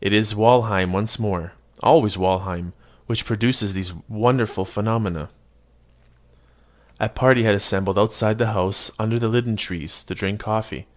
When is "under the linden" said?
8.98-9.56